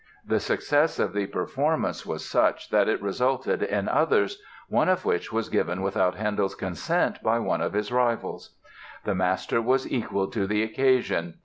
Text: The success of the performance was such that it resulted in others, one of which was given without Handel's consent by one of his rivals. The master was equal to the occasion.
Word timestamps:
The 0.25 0.39
success 0.39 0.97
of 0.97 1.13
the 1.13 1.27
performance 1.27 2.07
was 2.07 2.25
such 2.25 2.71
that 2.71 2.87
it 2.89 3.03
resulted 3.03 3.61
in 3.61 3.87
others, 3.87 4.41
one 4.67 4.89
of 4.89 5.05
which 5.05 5.31
was 5.31 5.47
given 5.47 5.83
without 5.83 6.15
Handel's 6.15 6.55
consent 6.55 7.21
by 7.21 7.37
one 7.37 7.61
of 7.61 7.73
his 7.73 7.91
rivals. 7.91 8.55
The 9.03 9.13
master 9.13 9.61
was 9.61 9.87
equal 9.91 10.25
to 10.31 10.47
the 10.47 10.63
occasion. 10.63 11.35